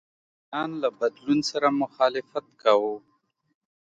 [0.03, 2.95] واکمنان له بدلون سره مخالفت کاوه.